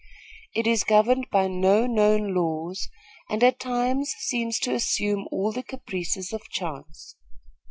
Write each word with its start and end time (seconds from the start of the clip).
It 0.55 0.65
is 0.65 0.83
governed 0.83 1.27
by 1.29 1.47
no 1.47 1.85
known 1.85 2.33
laws, 2.33 2.89
and 3.29 3.43
at 3.43 3.59
times 3.59 4.09
seems 4.17 4.57
to 4.61 4.73
assume 4.73 5.27
all 5.31 5.51
the 5.51 5.61
caprices 5.61 6.33
of 6.33 6.41
chance. 6.49 7.17